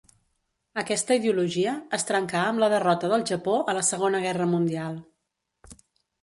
Aquesta 0.81 1.17
ideologia 1.19 1.73
es 1.97 2.07
trencà 2.11 2.41
amb 2.45 2.63
la 2.63 2.71
derrota 2.75 3.11
del 3.13 3.27
Japó 3.33 3.55
a 3.61 3.77
la 3.79 3.85
Segona 3.91 4.23
Guerra 4.25 4.49
Mundial. 4.57 4.99